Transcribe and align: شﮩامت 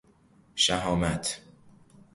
شﮩامت 0.63 1.25